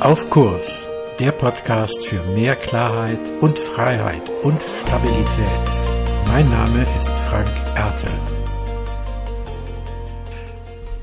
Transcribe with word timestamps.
Auf 0.00 0.30
Kurs, 0.30 0.82
der 1.18 1.30
Podcast 1.32 2.06
für 2.06 2.22
mehr 2.32 2.56
Klarheit 2.56 3.20
und 3.42 3.58
Freiheit 3.58 4.26
und 4.42 4.58
Stabilität. 4.80 5.26
Mein 6.26 6.48
Name 6.48 6.86
ist 6.98 7.12
Frank 7.12 7.54
Ertel. 7.76 8.10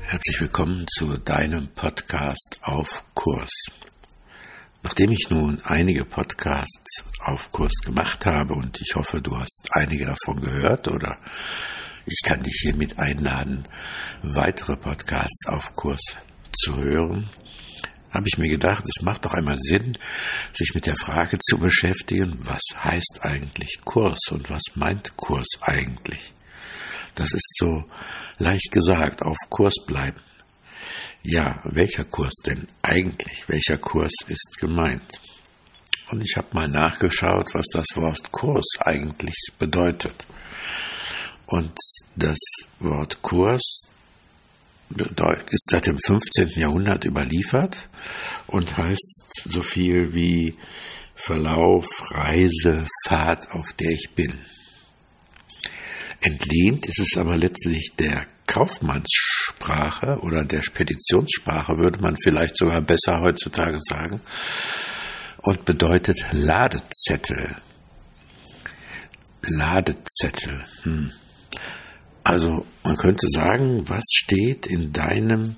Herzlich 0.02 0.40
willkommen 0.40 0.84
zu 0.88 1.16
deinem 1.16 1.68
Podcast 1.68 2.58
Auf 2.62 3.04
Kurs. 3.14 3.66
Nachdem 4.82 5.12
ich 5.12 5.30
nun 5.30 5.60
einige 5.62 6.04
Podcasts 6.04 7.04
auf 7.20 7.52
Kurs 7.52 7.74
gemacht 7.84 8.26
habe 8.26 8.54
und 8.54 8.80
ich 8.80 8.96
hoffe, 8.96 9.22
du 9.22 9.38
hast 9.38 9.68
einige 9.70 10.06
davon 10.06 10.40
gehört 10.40 10.88
oder 10.88 11.18
ich 12.04 12.20
kann 12.24 12.42
dich 12.42 12.62
hiermit 12.62 12.98
einladen, 12.98 13.62
weitere 14.24 14.76
Podcasts 14.76 15.46
auf 15.46 15.76
Kurs 15.76 16.16
zu 16.52 16.76
hören, 16.76 17.28
habe 18.18 18.28
ich 18.28 18.36
mir 18.36 18.48
gedacht, 18.48 18.84
es 18.84 19.00
macht 19.02 19.24
doch 19.24 19.32
einmal 19.32 19.58
Sinn, 19.60 19.92
sich 20.52 20.74
mit 20.74 20.86
der 20.86 20.96
Frage 20.96 21.38
zu 21.38 21.56
beschäftigen, 21.56 22.36
was 22.40 22.62
heißt 22.74 23.20
eigentlich 23.22 23.78
Kurs 23.84 24.18
und 24.32 24.50
was 24.50 24.62
meint 24.74 25.16
Kurs 25.16 25.46
eigentlich? 25.60 26.32
Das 27.14 27.32
ist 27.32 27.48
so 27.58 27.84
leicht 28.38 28.72
gesagt, 28.72 29.22
auf 29.22 29.36
Kurs 29.50 29.74
bleiben. 29.86 30.20
Ja, 31.22 31.60
welcher 31.62 32.04
Kurs 32.04 32.34
denn 32.44 32.66
eigentlich? 32.82 33.48
Welcher 33.48 33.78
Kurs 33.78 34.12
ist 34.26 34.56
gemeint? 34.58 35.20
Und 36.10 36.24
ich 36.24 36.36
habe 36.36 36.48
mal 36.52 36.68
nachgeschaut, 36.68 37.54
was 37.54 37.66
das 37.72 37.86
Wort 37.94 38.32
Kurs 38.32 38.66
eigentlich 38.80 39.36
bedeutet. 39.60 40.26
Und 41.46 41.72
das 42.16 42.38
Wort 42.80 43.22
Kurs 43.22 43.87
ist 45.50 45.70
seit 45.70 45.86
dem 45.86 45.98
15. 45.98 46.60
Jahrhundert 46.60 47.04
überliefert 47.04 47.88
und 48.46 48.76
heißt 48.76 49.24
so 49.44 49.62
viel 49.62 50.14
wie 50.14 50.56
Verlauf, 51.14 51.86
Reise, 52.10 52.86
Fahrt, 53.06 53.50
auf 53.50 53.72
der 53.74 53.90
ich 53.90 54.10
bin. 54.14 54.38
Entlehnt 56.20 56.86
ist 56.86 57.00
es 57.00 57.16
aber 57.16 57.36
letztlich 57.36 57.92
der 57.98 58.26
Kaufmannssprache 58.46 60.20
oder 60.22 60.44
der 60.44 60.62
Speditionssprache, 60.62 61.76
würde 61.76 62.00
man 62.00 62.16
vielleicht 62.16 62.56
sogar 62.56 62.80
besser 62.80 63.20
heutzutage 63.20 63.78
sagen, 63.80 64.20
und 65.42 65.64
bedeutet 65.64 66.26
Ladezettel. 66.32 67.56
Ladezettel. 69.42 70.66
Hm. 70.82 71.12
Also 72.28 72.66
man 72.84 72.94
könnte 72.98 73.26
sagen, 73.26 73.88
was 73.88 74.04
steht 74.12 74.66
in 74.66 74.92
deinem 74.92 75.56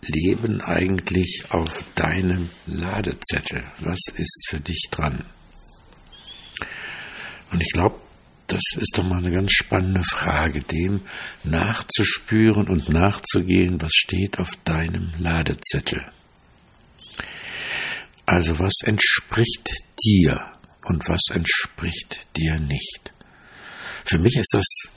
Leben 0.00 0.62
eigentlich 0.62 1.44
auf 1.50 1.84
deinem 1.94 2.48
Ladezettel? 2.66 3.62
Was 3.80 4.00
ist 4.16 4.46
für 4.48 4.58
dich 4.58 4.88
dran? 4.90 5.26
Und 7.50 7.60
ich 7.60 7.72
glaube, 7.74 8.00
das 8.46 8.62
ist 8.78 8.96
doch 8.96 9.04
mal 9.04 9.18
eine 9.18 9.32
ganz 9.32 9.52
spannende 9.52 10.02
Frage, 10.02 10.60
dem 10.60 11.02
nachzuspüren 11.44 12.70
und 12.70 12.88
nachzugehen, 12.88 13.78
was 13.82 13.92
steht 13.92 14.38
auf 14.38 14.48
deinem 14.64 15.12
Ladezettel. 15.18 16.10
Also 18.24 18.58
was 18.58 18.76
entspricht 18.82 19.68
dir 20.02 20.40
und 20.86 21.06
was 21.06 21.20
entspricht 21.30 22.28
dir 22.38 22.58
nicht? 22.60 23.12
Für 24.06 24.18
mich 24.18 24.36
ist 24.38 24.54
das 24.54 24.91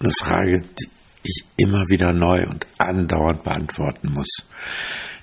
eine 0.00 0.12
Frage, 0.12 0.62
die 0.62 0.88
ich 1.24 1.44
immer 1.56 1.88
wieder 1.88 2.12
neu 2.12 2.46
und 2.46 2.66
andauernd 2.78 3.42
beantworten 3.42 4.12
muss. 4.12 4.28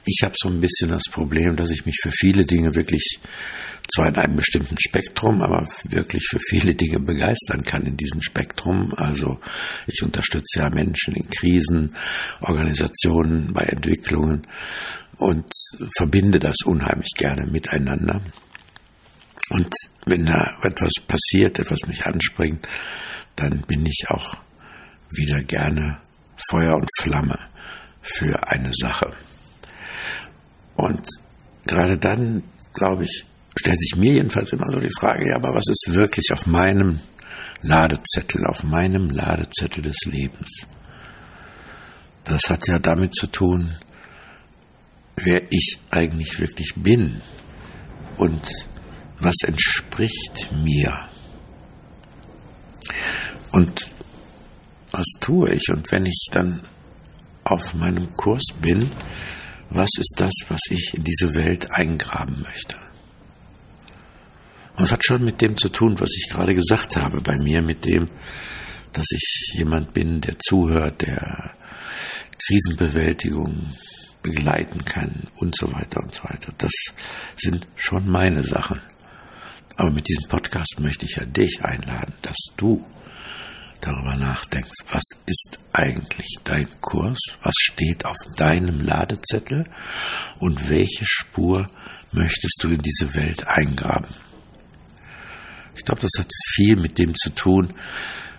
Ich 0.06 0.20
habe 0.24 0.34
so 0.38 0.50
ein 0.50 0.60
bisschen 0.60 0.90
das 0.90 1.04
Problem, 1.10 1.56
dass 1.56 1.72
ich 1.72 1.86
mich 1.86 1.98
für 2.02 2.12
viele 2.12 2.44
Dinge 2.44 2.76
wirklich, 2.76 3.20
zwar 3.94 4.08
in 4.10 4.16
einem 4.18 4.36
bestimmten 4.36 4.78
Spektrum, 4.78 5.42
aber 5.42 5.70
wirklich 5.88 6.26
für 6.30 6.40
viele 6.50 6.76
Dinge 6.76 7.00
begeistern 7.00 7.64
kann 7.64 7.86
in 7.86 7.96
diesem 7.96 8.22
Spektrum. 8.22 8.94
Also 8.98 9.40
ich 9.88 10.04
unterstütze 10.04 10.60
ja 10.60 10.70
Menschen 10.70 11.16
in 11.16 11.30
Krisen, 11.30 11.96
Organisationen 12.42 13.54
bei 13.54 13.64
Entwicklungen 13.64 14.42
und 15.18 15.46
verbinde 15.96 16.40
das 16.40 16.58
unheimlich 16.66 17.12
gerne 17.16 17.46
miteinander. 17.46 18.22
Und 19.50 19.74
wenn 20.06 20.26
da 20.26 20.58
etwas 20.64 20.92
passiert, 21.08 21.60
etwas 21.60 21.88
mich 21.88 22.06
anspringt, 22.06 22.68
dann 23.38 23.62
bin 23.62 23.86
ich 23.86 24.06
auch 24.10 24.36
wieder 25.16 25.42
gerne 25.42 26.00
Feuer 26.50 26.76
und 26.76 26.90
Flamme 27.00 27.40
für 28.02 28.48
eine 28.48 28.72
Sache. 28.74 29.14
Und 30.76 31.08
gerade 31.66 31.98
dann, 31.98 32.44
glaube 32.74 33.04
ich, 33.04 33.26
stellt 33.56 33.80
sich 33.80 33.96
mir 33.96 34.14
jedenfalls 34.14 34.52
immer 34.52 34.72
so 34.72 34.78
die 34.78 34.94
Frage, 35.00 35.30
ja, 35.30 35.36
aber 35.36 35.50
was 35.50 35.66
ist 35.70 35.94
wirklich 35.94 36.32
auf 36.32 36.46
meinem 36.46 37.00
Ladezettel, 37.62 38.46
auf 38.48 38.64
meinem 38.64 39.10
Ladezettel 39.10 39.84
des 39.84 39.98
Lebens? 40.06 40.68
Das 42.24 42.42
hat 42.50 42.68
ja 42.68 42.80
damit 42.80 43.14
zu 43.14 43.28
tun, 43.28 43.76
wer 45.18 45.42
ich 45.52 45.78
eigentlich 45.92 46.40
wirklich 46.40 46.74
bin 46.76 47.22
und 48.18 48.48
was 49.20 49.36
entspricht 49.46 50.50
mir. 50.52 51.10
Und 53.52 53.93
was 54.94 55.08
tue 55.20 55.52
ich? 55.52 55.70
Und 55.70 55.92
wenn 55.92 56.06
ich 56.06 56.28
dann 56.32 56.62
auf 57.44 57.74
meinem 57.74 58.16
Kurs 58.16 58.46
bin, 58.62 58.90
was 59.70 59.90
ist 59.98 60.14
das, 60.18 60.32
was 60.48 60.62
ich 60.70 60.94
in 60.94 61.04
diese 61.04 61.36
Welt 61.36 61.72
eingraben 61.72 62.42
möchte? 62.44 62.78
Und 64.76 64.86
es 64.86 64.92
hat 64.92 65.04
schon 65.04 65.26
mit 65.26 65.42
dem 65.42 65.58
zu 65.58 65.70
tun, 65.70 66.00
was 66.00 66.12
ich 66.16 66.30
gerade 66.30 66.54
gesagt 66.54 66.96
habe 66.96 67.22
bei 67.22 67.38
mir, 67.38 67.62
mit 67.62 67.86
dem, 67.86 68.08
dass 68.92 69.06
ich 69.12 69.56
jemand 69.58 69.94
bin, 69.94 70.22
der 70.22 70.38
zuhört, 70.40 71.02
der 71.02 71.56
Krisenbewältigung 72.46 73.74
begleiten 74.22 74.86
kann 74.86 75.24
und 75.38 75.56
so 75.58 75.72
weiter 75.74 76.02
und 76.02 76.14
so 76.14 76.24
weiter. 76.24 76.54
Das 76.58 76.72
sind 77.36 77.68
schon 77.76 78.10
meine 78.10 78.44
Sachen. 78.44 78.80
Aber 79.76 79.92
mit 79.92 80.08
diesem 80.08 80.30
Podcast 80.30 80.80
möchte 80.80 81.06
ich 81.06 81.16
ja 81.16 81.26
dich 81.26 81.64
einladen, 81.64 82.14
dass 82.22 82.38
du 82.58 82.86
darüber 83.86 84.16
nachdenkst, 84.16 84.86
was 84.92 85.04
ist 85.26 85.60
eigentlich 85.74 86.38
dein 86.44 86.68
Kurs, 86.82 87.20
was 87.42 87.56
steht 87.58 88.06
auf 88.06 88.18
deinem 88.36 88.80
Ladezettel 88.80 89.70
und 90.40 90.70
welche 90.70 91.06
Spur 91.06 91.70
möchtest 92.12 92.58
du 92.62 92.70
in 92.70 92.82
diese 92.82 93.14
Welt 93.16 93.46
eingraben. 93.48 94.14
Ich 95.76 95.84
glaube, 95.84 96.02
das 96.02 96.12
hat 96.18 96.30
viel 96.54 96.76
mit 96.76 96.98
dem 97.00 97.16
zu 97.16 97.32
tun, 97.32 97.74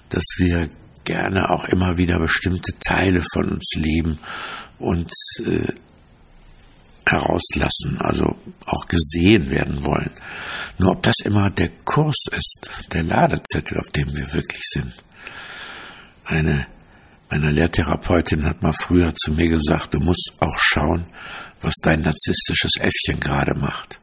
dass 0.08 0.24
wir 0.36 0.68
gerne 1.04 1.50
auch 1.50 1.64
immer 1.64 1.98
wieder 1.98 2.18
bestimmte 2.18 2.72
Teile 2.78 3.22
von 3.32 3.50
uns 3.50 3.72
leben 3.74 4.18
und 4.78 5.10
äh, 5.44 5.72
herauslassen, 7.06 7.98
also 7.98 8.36
auch 8.66 8.86
gesehen 8.86 9.50
werden 9.50 9.84
wollen. 9.84 10.10
Nur 10.78 10.92
ob 10.92 11.02
das 11.02 11.16
immer 11.24 11.50
der 11.50 11.70
Kurs 11.84 12.26
ist, 12.32 12.70
der 12.92 13.02
Ladezettel, 13.02 13.78
auf 13.78 13.90
dem 13.90 14.14
wir 14.16 14.32
wirklich 14.32 14.62
sind. 14.62 14.92
Eine 16.24 16.66
meiner 17.30 17.50
Lehrtherapeutin 17.50 18.44
hat 18.44 18.62
mal 18.62 18.72
früher 18.72 19.12
zu 19.14 19.32
mir 19.32 19.48
gesagt, 19.48 19.94
du 19.94 19.98
musst 19.98 20.32
auch 20.40 20.56
schauen, 20.56 21.06
was 21.60 21.74
dein 21.82 22.02
narzisstisches 22.02 22.72
Äffchen 22.78 23.18
gerade 23.18 23.58
macht. 23.58 23.98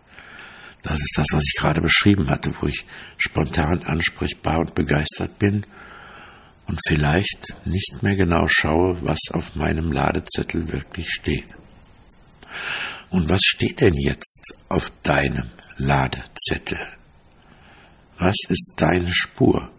Das 0.84 1.00
ist 1.00 1.14
das, 1.16 1.28
was 1.32 1.44
ich 1.46 1.56
gerade 1.58 1.80
beschrieben 1.80 2.30
hatte, 2.30 2.52
wo 2.60 2.68
ich 2.68 2.86
spontan 3.18 3.84
ansprechbar 3.84 4.60
und 4.60 4.76
begeistert 4.76 5.40
bin 5.40 5.66
und 6.68 6.80
vielleicht 6.88 7.56
nicht 7.66 8.02
mehr 8.02 8.16
genau 8.16 8.48
schaue, 8.48 8.98
was 9.02 9.20
auf 9.32 9.56
meinem 9.56 9.92
Ladezettel 9.92 10.72
wirklich 10.72 11.10
steht. 11.10 11.48
Und 13.10 13.30
was 13.30 13.42
steht 13.44 13.82
denn 13.82 13.96
jetzt 13.98 14.54
auf 14.70 14.92
deinem 15.04 15.50
Ladezettel? 15.78 16.80
Was 18.18 18.36
ist 18.50 18.74
deine 18.78 19.12
Spur? 19.12 19.70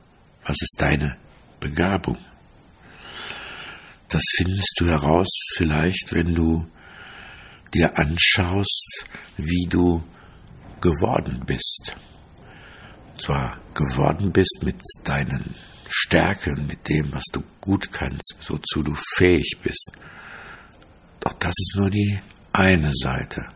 Was 0.44 0.56
ist 0.60 0.76
deine 0.78 1.16
Begabung? 1.60 2.18
Das 4.08 4.22
findest 4.36 4.74
du 4.78 4.86
heraus 4.88 5.28
vielleicht, 5.56 6.12
wenn 6.12 6.34
du 6.34 6.66
dir 7.72 7.96
anschaust, 7.96 9.04
wie 9.38 9.66
du 9.68 10.02
geworden 10.80 11.42
bist. 11.46 11.96
Und 13.12 13.20
zwar 13.22 13.58
geworden 13.74 14.32
bist 14.32 14.60
mit 14.62 14.80
deinen 15.04 15.54
Stärken, 15.88 16.66
mit 16.66 16.88
dem, 16.88 17.12
was 17.12 17.24
du 17.32 17.42
gut 17.60 17.90
kannst, 17.92 18.36
wozu 18.48 18.82
du 18.82 18.94
fähig 19.16 19.58
bist. 19.62 19.92
Doch 21.20 21.32
das 21.34 21.54
ist 21.56 21.76
nur 21.76 21.88
die 21.88 22.20
eine 22.52 22.92
Seite. 22.94 23.48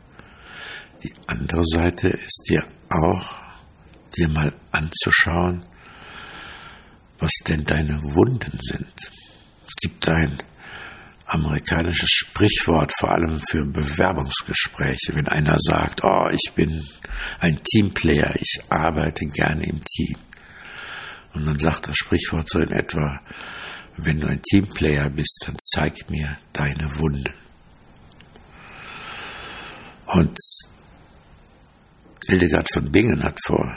Die 1.02 1.12
andere 1.26 1.64
Seite 1.64 2.08
ist 2.08 2.44
dir 2.48 2.64
auch, 2.88 3.38
dir 4.16 4.28
mal 4.28 4.52
anzuschauen, 4.72 5.64
was 7.18 7.32
denn 7.46 7.64
deine 7.64 8.00
Wunden 8.02 8.58
sind. 8.60 9.10
Es 9.66 9.74
gibt 9.80 10.08
ein 10.08 10.36
amerikanisches 11.26 12.10
Sprichwort, 12.10 12.92
vor 12.98 13.10
allem 13.10 13.40
für 13.48 13.64
Bewerbungsgespräche, 13.64 15.14
wenn 15.14 15.28
einer 15.28 15.56
sagt, 15.58 16.02
oh, 16.04 16.28
ich 16.30 16.52
bin 16.54 16.82
ein 17.40 17.60
Teamplayer, 17.64 18.34
ich 18.36 18.60
arbeite 18.70 19.26
gerne 19.26 19.64
im 19.64 19.80
Team. 19.84 20.16
Und 21.34 21.46
dann 21.46 21.58
sagt 21.58 21.88
das 21.88 21.96
Sprichwort 21.96 22.48
so 22.48 22.60
in 22.60 22.70
etwa, 22.70 23.20
wenn 23.96 24.20
du 24.20 24.26
ein 24.26 24.40
Teamplayer 24.42 25.10
bist, 25.10 25.44
dann 25.46 25.56
zeig 25.60 26.08
mir 26.08 26.38
deine 26.52 26.96
Wunden. 26.96 27.45
Und 30.06 30.36
Hildegard 32.26 32.68
von 32.72 32.90
Bingen 32.90 33.22
hat 33.22 33.38
vor 33.44 33.76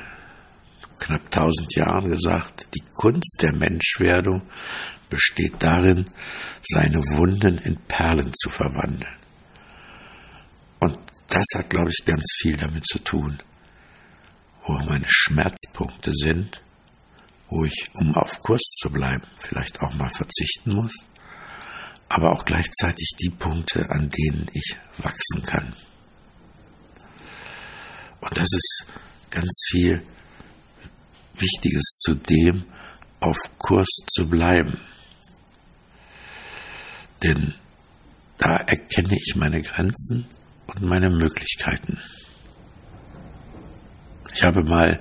knapp 0.99 1.31
tausend 1.31 1.73
Jahren 1.75 2.09
gesagt, 2.09 2.67
die 2.75 2.83
Kunst 2.93 3.39
der 3.41 3.53
Menschwerdung 3.53 4.41
besteht 5.09 5.55
darin, 5.59 6.05
seine 6.61 6.99
Wunden 6.99 7.57
in 7.57 7.77
Perlen 7.87 8.31
zu 8.33 8.49
verwandeln. 8.49 9.15
Und 10.79 10.97
das 11.27 11.45
hat, 11.55 11.69
glaube 11.69 11.89
ich, 11.89 12.05
ganz 12.05 12.23
viel 12.39 12.57
damit 12.57 12.85
zu 12.85 12.99
tun, 12.99 13.39
wo 14.65 14.73
meine 14.73 15.07
Schmerzpunkte 15.07 16.11
sind, 16.13 16.61
wo 17.49 17.65
ich, 17.65 17.89
um 17.93 18.13
auf 18.15 18.39
Kurs 18.41 18.61
zu 18.79 18.91
bleiben, 18.91 19.23
vielleicht 19.37 19.81
auch 19.81 19.93
mal 19.95 20.09
verzichten 20.09 20.75
muss, 20.75 20.93
aber 22.07 22.31
auch 22.31 22.45
gleichzeitig 22.45 23.15
die 23.19 23.29
Punkte, 23.29 23.89
an 23.89 24.09
denen 24.09 24.47
ich 24.53 24.75
wachsen 24.97 25.43
kann. 25.45 25.73
Das 28.33 28.47
ist 28.51 28.85
ganz 29.29 29.61
viel 29.71 30.03
Wichtiges 31.37 31.97
zu 31.99 32.15
dem, 32.15 32.65
auf 33.19 33.37
Kurs 33.57 33.87
zu 34.07 34.29
bleiben. 34.29 34.79
Denn 37.23 37.53
da 38.37 38.55
erkenne 38.55 39.17
ich 39.17 39.35
meine 39.35 39.61
Grenzen 39.61 40.25
und 40.67 40.81
meine 40.81 41.09
Möglichkeiten. 41.09 41.99
Ich 44.33 44.43
habe 44.43 44.63
mal 44.63 44.99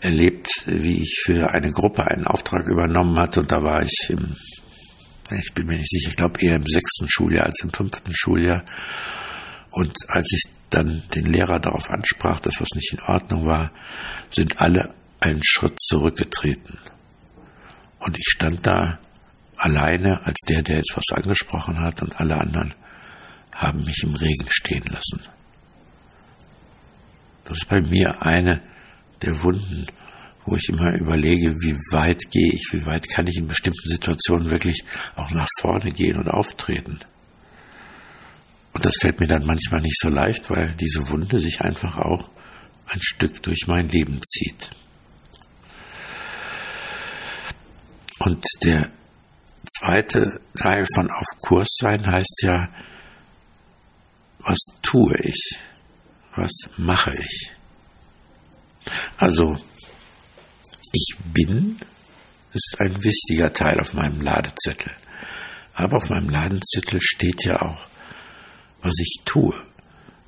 erlebt, 0.00 0.48
wie 0.66 1.02
ich 1.02 1.20
für 1.24 1.50
eine 1.50 1.72
Gruppe 1.72 2.06
einen 2.06 2.26
Auftrag 2.26 2.68
übernommen 2.68 3.18
hatte 3.18 3.40
und 3.40 3.50
da 3.50 3.62
war 3.62 3.82
ich 3.82 4.08
im, 4.08 4.36
ich 5.30 5.52
bin 5.52 5.66
mir 5.66 5.76
nicht 5.76 5.90
sicher, 5.90 6.10
ich 6.10 6.16
glaube 6.16 6.40
eher 6.40 6.56
im 6.56 6.66
sechsten 6.66 7.08
Schuljahr 7.08 7.46
als 7.46 7.60
im 7.62 7.72
fünften 7.72 8.14
Schuljahr. 8.14 8.64
Und 9.70 9.94
als 10.08 10.32
ich 10.32 10.55
dann 10.70 11.02
den 11.14 11.26
Lehrer 11.26 11.60
darauf 11.60 11.90
ansprach, 11.90 12.40
dass 12.40 12.60
was 12.60 12.68
nicht 12.74 12.92
in 12.92 13.00
Ordnung 13.00 13.46
war, 13.46 13.70
sind 14.30 14.60
alle 14.60 14.94
einen 15.20 15.42
Schritt 15.44 15.80
zurückgetreten. 15.80 16.78
Und 17.98 18.18
ich 18.18 18.26
stand 18.28 18.66
da 18.66 18.98
alleine 19.56 20.24
als 20.26 20.38
der, 20.48 20.62
der 20.62 20.76
jetzt 20.76 20.96
was 20.96 21.16
angesprochen 21.16 21.80
hat 21.80 22.02
und 22.02 22.20
alle 22.20 22.36
anderen 22.36 22.74
haben 23.52 23.84
mich 23.84 24.02
im 24.02 24.14
Regen 24.14 24.46
stehen 24.48 24.84
lassen. 24.86 25.20
Das 27.44 27.58
ist 27.58 27.68
bei 27.68 27.80
mir 27.80 28.22
eine 28.22 28.60
der 29.22 29.42
Wunden, 29.42 29.86
wo 30.44 30.56
ich 30.56 30.68
immer 30.68 30.92
überlege, 30.92 31.54
wie 31.60 31.76
weit 31.90 32.30
gehe 32.30 32.52
ich, 32.52 32.68
wie 32.72 32.84
weit 32.86 33.08
kann 33.08 33.26
ich 33.26 33.36
in 33.36 33.48
bestimmten 33.48 33.88
Situationen 33.88 34.50
wirklich 34.50 34.84
auch 35.14 35.30
nach 35.30 35.48
vorne 35.60 35.90
gehen 35.90 36.18
und 36.18 36.28
auftreten. 36.28 37.00
Und 38.76 38.84
das 38.84 38.96
fällt 39.00 39.20
mir 39.20 39.26
dann 39.26 39.46
manchmal 39.46 39.80
nicht 39.80 39.98
so 39.98 40.10
leicht, 40.10 40.50
weil 40.50 40.74
diese 40.74 41.08
Wunde 41.08 41.38
sich 41.38 41.62
einfach 41.62 41.96
auch 41.96 42.30
ein 42.84 43.00
Stück 43.00 43.42
durch 43.42 43.66
mein 43.66 43.88
Leben 43.88 44.20
zieht. 44.22 44.70
Und 48.18 48.44
der 48.62 48.90
zweite 49.66 50.42
Teil 50.60 50.84
von 50.94 51.10
auf 51.10 51.24
Kurs 51.40 51.68
sein 51.80 52.06
heißt 52.06 52.42
ja, 52.42 52.68
was 54.40 54.58
tue 54.82 55.16
ich? 55.22 55.58
Was 56.34 56.52
mache 56.76 57.16
ich? 57.18 57.52
Also, 59.16 59.58
ich 60.92 61.16
bin 61.32 61.78
ist 62.52 62.76
ein 62.78 63.02
wichtiger 63.02 63.54
Teil 63.54 63.80
auf 63.80 63.94
meinem 63.94 64.20
Ladezettel. 64.20 64.92
Aber 65.72 65.96
auf 65.96 66.10
meinem 66.10 66.28
Ladezettel 66.28 67.00
steht 67.00 67.42
ja 67.46 67.62
auch, 67.62 67.86
was 68.86 69.00
ich 69.00 69.16
tue. 69.24 69.54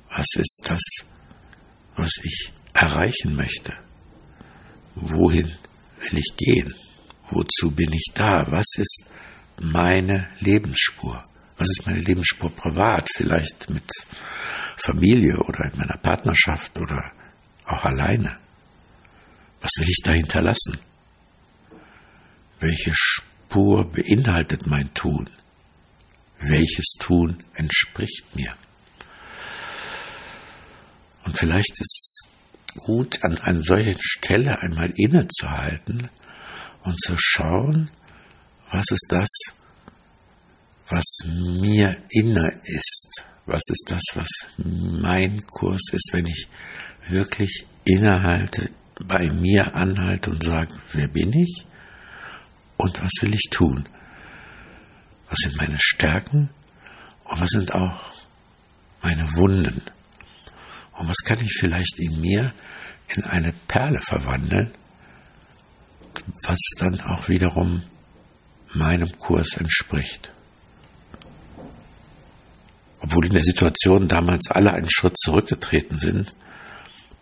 Was 0.09 0.27
ist 0.35 0.61
das, 0.65 0.81
was 1.95 2.11
ich 2.23 2.51
erreichen 2.73 3.35
möchte? 3.35 3.71
Wohin 4.95 5.47
will 5.99 6.17
ich 6.17 6.35
gehen? 6.35 6.75
Wozu 7.31 7.71
bin 7.71 7.93
ich 7.93 8.11
da? 8.13 8.45
Was 8.51 8.65
ist 8.75 9.05
meine 9.61 10.27
Lebensspur? 10.39 11.23
Was 11.57 11.69
ist 11.69 11.85
meine 11.85 11.99
Lebensspur 11.99 12.49
privat? 12.49 13.07
Vielleicht 13.15 13.69
mit 13.69 13.89
Familie 14.77 15.37
oder 15.37 15.71
in 15.71 15.79
meiner 15.79 15.97
Partnerschaft 15.97 16.77
oder 16.79 17.13
auch 17.65 17.85
alleine? 17.85 18.37
Was 19.61 19.71
will 19.77 19.87
ich 19.87 20.01
da 20.03 20.11
hinterlassen? 20.11 20.77
Welche 22.59 22.91
Spur 22.93 23.89
beinhaltet 23.89 24.67
mein 24.67 24.93
Tun? 24.93 25.29
Welches 26.39 26.93
Tun 26.99 27.43
entspricht 27.53 28.35
mir? 28.35 28.55
Und 31.25 31.37
vielleicht 31.37 31.79
ist 31.79 32.23
gut, 32.77 33.23
an 33.23 33.37
einer 33.37 33.61
solchen 33.61 33.97
Stelle 33.99 34.59
einmal 34.59 34.91
innezuhalten 34.95 36.09
und 36.83 36.99
zu 37.01 37.15
schauen, 37.17 37.91
was 38.71 38.85
ist 38.89 39.07
das, 39.09 39.27
was 40.89 41.05
mir 41.25 42.01
inner 42.09 42.51
ist? 42.63 43.23
Was 43.45 43.61
ist 43.69 43.85
das, 43.87 44.03
was 44.13 44.29
mein 44.57 45.45
Kurs 45.47 45.81
ist, 45.91 46.09
wenn 46.13 46.27
ich 46.27 46.47
wirklich 47.07 47.65
innehalte, 47.83 48.69
bei 49.05 49.29
mir 49.31 49.75
anhalte 49.75 50.29
und 50.31 50.43
sage, 50.43 50.73
wer 50.93 51.07
bin 51.07 51.33
ich 51.33 51.65
und 52.77 53.01
was 53.01 53.11
will 53.21 53.33
ich 53.33 53.49
tun? 53.49 53.87
Was 55.29 55.39
sind 55.39 55.57
meine 55.57 55.79
Stärken 55.79 56.49
und 57.25 57.39
was 57.41 57.49
sind 57.49 57.73
auch 57.73 57.99
meine 59.01 59.31
Wunden? 59.35 59.81
Und 60.97 61.07
was 61.07 61.17
kann 61.23 61.39
ich 61.39 61.53
vielleicht 61.59 61.99
in 61.99 62.19
mir 62.19 62.53
in 63.15 63.23
eine 63.23 63.53
Perle 63.67 64.01
verwandeln, 64.01 64.71
was 66.43 66.57
dann 66.77 66.99
auch 67.01 67.27
wiederum 67.27 67.83
meinem 68.73 69.17
Kurs 69.19 69.57
entspricht. 69.57 70.31
Obwohl 72.99 73.25
in 73.25 73.33
der 73.33 73.43
Situation 73.43 74.07
damals 74.07 74.51
alle 74.51 74.73
einen 74.73 74.89
Schritt 74.89 75.17
zurückgetreten 75.17 75.97
sind, 75.97 76.33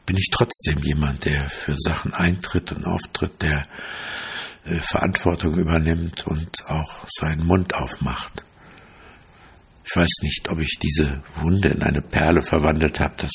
bin 0.06 0.18
ich 0.18 0.30
trotzdem 0.32 0.80
jemand, 0.80 1.26
der 1.26 1.50
für 1.50 1.76
Sachen 1.78 2.14
eintritt 2.14 2.72
und 2.72 2.86
auftritt, 2.86 3.42
der 3.42 3.68
Verantwortung 4.76 5.58
übernimmt 5.58 6.28
und 6.28 6.66
auch 6.68 7.06
seinen 7.08 7.46
Mund 7.46 7.74
aufmacht. 7.74 8.46
Ich 9.86 9.96
weiß 9.96 10.12
nicht, 10.22 10.50
ob 10.50 10.60
ich 10.60 10.78
diese 10.82 11.24
Wunde 11.36 11.70
in 11.70 11.82
eine 11.82 12.02
Perle 12.02 12.42
verwandelt 12.42 13.00
habe, 13.00 13.16
das 13.18 13.32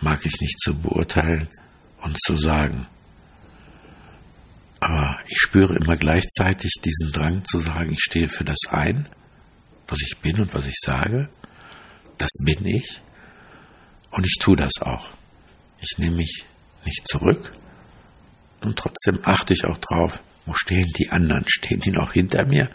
mag 0.00 0.26
ich 0.26 0.40
nicht 0.40 0.58
zu 0.60 0.74
beurteilen 0.74 1.48
und 2.02 2.20
zu 2.20 2.36
sagen. 2.36 2.86
Aber 4.80 5.18
ich 5.26 5.38
spüre 5.38 5.76
immer 5.76 5.96
gleichzeitig 5.96 6.72
diesen 6.84 7.12
Drang 7.12 7.44
zu 7.44 7.60
sagen, 7.60 7.92
ich 7.92 8.02
stehe 8.02 8.28
für 8.28 8.44
das 8.44 8.58
ein, 8.68 9.08
was 9.88 10.00
ich 10.02 10.18
bin 10.18 10.40
und 10.40 10.52
was 10.52 10.66
ich 10.66 10.76
sage. 10.80 11.28
Das 12.18 12.30
bin 12.44 12.64
ich. 12.66 13.02
Und 14.10 14.24
ich 14.24 14.36
tue 14.40 14.56
das 14.56 14.80
auch. 14.80 15.10
Ich 15.80 15.98
nehme 15.98 16.16
mich 16.16 16.44
nicht 16.84 17.06
zurück. 17.08 17.52
Und 18.60 18.78
trotzdem 18.78 19.20
achte 19.22 19.54
ich 19.54 19.64
auch 19.64 19.78
drauf, 19.78 20.22
wo 20.46 20.54
stehen 20.54 20.90
die 20.98 21.10
anderen? 21.10 21.44
Stehen 21.48 21.80
die 21.80 21.90
noch 21.90 22.12
hinter 22.12 22.46
mir? 22.46 22.70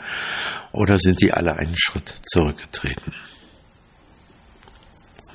Oder 0.73 0.99
sind 0.99 1.21
die 1.21 1.31
alle 1.31 1.55
einen 1.55 1.77
Schritt 1.77 2.19
zurückgetreten? 2.25 3.13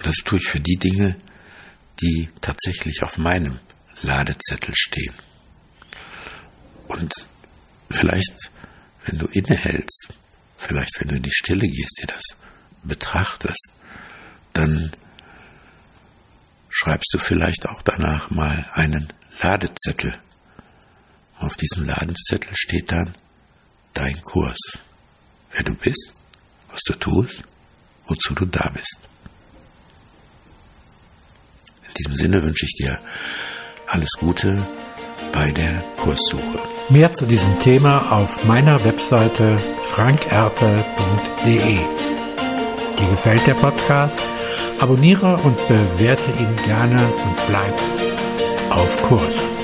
Das 0.02 0.16
tue 0.16 0.38
ich 0.38 0.46
für 0.46 0.60
die 0.60 0.76
Dinge, 0.76 1.16
die 2.00 2.28
tatsächlich 2.40 3.02
auf 3.02 3.18
meinem 3.18 3.58
Ladezettel 4.02 4.74
stehen. 4.74 5.14
Und 6.88 7.12
vielleicht, 7.90 8.50
wenn 9.06 9.18
du 9.18 9.26
innehältst, 9.26 10.08
vielleicht, 10.56 11.00
wenn 11.00 11.08
du 11.08 11.16
in 11.16 11.22
die 11.22 11.32
Stille 11.32 11.66
gehst, 11.66 11.98
dir 12.00 12.06
das 12.06 12.22
betrachtest, 12.82 13.72
dann 14.52 14.92
schreibst 16.68 17.12
du 17.14 17.18
vielleicht 17.18 17.66
auch 17.66 17.82
danach 17.82 18.30
mal 18.30 18.68
einen 18.74 19.08
Ladezettel. 19.40 20.18
Auf 21.46 21.54
diesem 21.54 21.86
Ladenzettel 21.86 22.50
steht 22.54 22.90
dann 22.90 23.12
dein 23.94 24.20
Kurs. 24.22 24.58
Wer 25.52 25.62
du 25.62 25.74
bist, 25.74 26.12
was 26.72 26.80
du 26.80 26.94
tust, 26.94 27.44
wozu 28.08 28.34
du 28.34 28.46
da 28.46 28.68
bist. 28.74 28.98
In 31.86 31.94
diesem 31.94 32.14
Sinne 32.14 32.42
wünsche 32.42 32.66
ich 32.66 32.74
dir 32.74 32.98
alles 33.86 34.10
Gute 34.18 34.66
bei 35.32 35.52
der 35.52 35.84
Kurssuche. 35.96 36.60
Mehr 36.88 37.12
zu 37.12 37.26
diesem 37.26 37.60
Thema 37.60 38.10
auf 38.10 38.44
meiner 38.44 38.84
Webseite 38.84 39.56
frankerte.de. 39.84 41.78
Dir 42.98 43.08
gefällt 43.08 43.46
der 43.46 43.54
Podcast? 43.54 44.20
Abonniere 44.80 45.36
und 45.36 45.56
bewerte 45.68 46.32
ihn 46.40 46.56
gerne 46.64 47.00
und 47.06 47.46
bleib 47.46 47.80
auf 48.70 49.02
Kurs. 49.04 49.55